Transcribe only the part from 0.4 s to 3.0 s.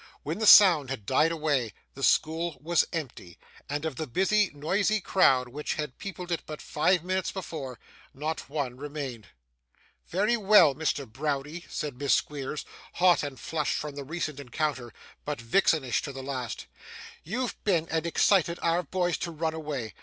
sound had died away, the school was